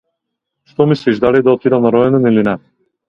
Што 0.71 0.87
мислиш 0.93 1.21
дали 1.25 1.41
да 1.49 1.55
отидам 1.59 1.87
на 1.89 1.93
роденден 1.97 2.27
или 2.33 2.47
не? 2.49 2.57